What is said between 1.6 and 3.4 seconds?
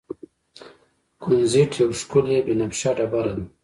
یوه ښکلې بنفشه ډبره